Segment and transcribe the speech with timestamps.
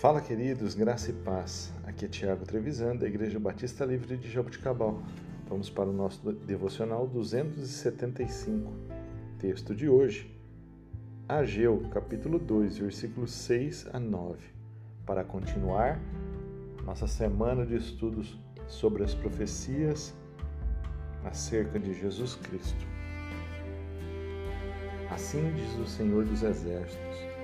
[0.00, 1.72] Fala, queridos, graça e paz.
[1.84, 5.02] Aqui é Tiago Trevisan, da Igreja Batista Livre de Jaboticabal.
[5.48, 8.72] Vamos para o nosso devocional 275.
[9.40, 10.32] Texto de hoje,
[11.28, 14.38] Ageu, capítulo 2, versículos 6 a 9.
[15.04, 16.00] Para continuar
[16.84, 18.38] nossa semana de estudos
[18.68, 20.14] sobre as profecias
[21.24, 22.86] acerca de Jesus Cristo.
[25.10, 27.37] Assim diz o Senhor dos Exércitos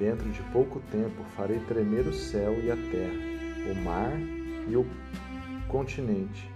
[0.00, 4.18] Dentro de pouco tempo farei tremer o céu e a terra, o mar
[4.66, 4.86] e o
[5.68, 6.50] continente.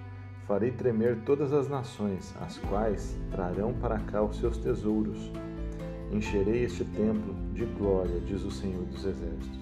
[0.48, 5.30] Farei tremer todas as nações, as quais trarão para cá os seus tesouros.
[6.10, 9.60] Encherei este templo de glória, diz o Senhor dos Exércitos.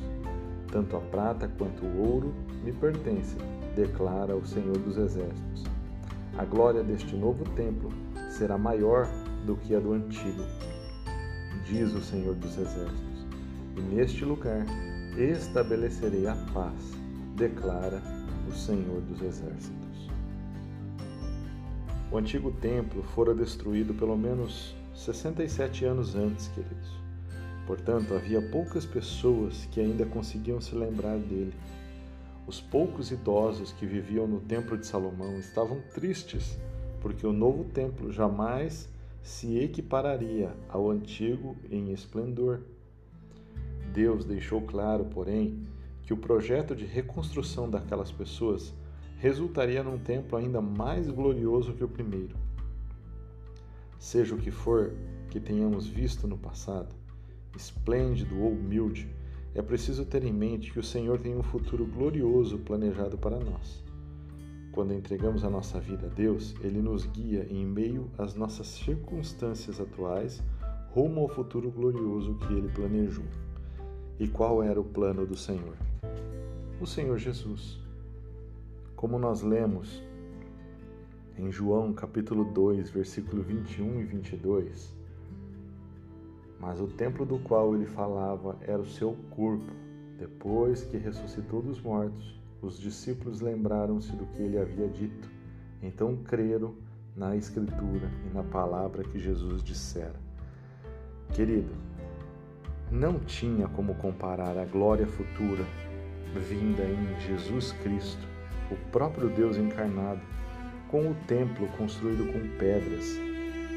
[0.71, 3.41] Tanto a prata quanto o ouro me pertencem,
[3.75, 5.65] declara o Senhor dos Exércitos.
[6.39, 7.91] A glória deste novo templo
[8.31, 9.09] será maior
[9.45, 10.45] do que a do antigo,
[11.67, 13.12] diz o Senhor dos Exércitos
[13.77, 14.67] e neste lugar
[15.17, 16.92] estabelecerei a paz,
[17.37, 18.03] declara
[18.48, 20.11] o Senhor dos Exércitos.
[22.11, 26.91] O antigo templo fora destruído pelo menos 67 anos antes, queridos.
[27.67, 31.55] Portanto, havia poucas pessoas que ainda conseguiam se lembrar dele.
[32.47, 36.59] Os poucos idosos que viviam no Templo de Salomão estavam tristes,
[37.00, 38.89] porque o novo templo jamais
[39.23, 42.61] se equipararia ao antigo em esplendor.
[43.93, 45.67] Deus deixou claro, porém,
[46.03, 48.73] que o projeto de reconstrução daquelas pessoas
[49.19, 52.37] resultaria num templo ainda mais glorioso que o primeiro.
[53.99, 54.93] Seja o que for
[55.31, 56.95] que tenhamos visto no passado,
[57.57, 59.09] esplêndido ou humilde,
[59.55, 63.84] é preciso ter em mente que o Senhor tem um futuro glorioso planejado para nós.
[64.73, 69.79] Quando entregamos a nossa vida a Deus, Ele nos guia em meio às nossas circunstâncias
[69.79, 70.43] atuais
[70.91, 73.25] rumo ao futuro glorioso que Ele planejou.
[74.23, 75.75] E qual era o plano do Senhor?
[76.81, 77.81] O Senhor Jesus.
[78.94, 80.00] Como nós lemos
[81.37, 84.94] em João capítulo 2, versículo 21 e 22,
[86.60, 89.72] mas o templo do qual ele falava era o seu corpo.
[90.16, 95.28] Depois que ressuscitou dos mortos, os discípulos lembraram-se do que ele havia dito.
[95.83, 96.77] Então creram
[97.16, 100.15] na Escritura e na palavra que Jesus dissera.
[101.34, 101.72] Querido,
[102.92, 105.64] não tinha como comparar a glória futura
[106.36, 108.28] vinda em Jesus Cristo,
[108.70, 110.20] o próprio Deus encarnado,
[110.88, 113.16] com o templo construído com pedras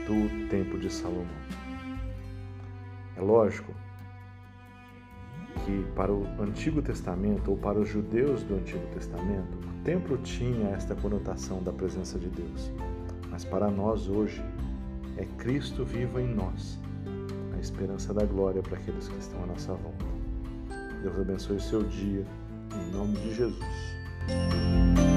[0.05, 1.25] do Templo de Salomão.
[3.15, 3.73] É lógico
[5.63, 10.71] que para o Antigo Testamento ou para os judeus do Antigo Testamento, o templo tinha
[10.71, 12.69] esta conotação da presença de Deus.
[13.31, 14.43] Mas para nós hoje
[15.17, 16.77] é Cristo vivo em nós
[17.65, 20.05] esperança da glória para aqueles que estão à nossa volta.
[21.01, 22.25] Deus abençoe o seu dia,
[22.73, 25.14] em nome de Jesus.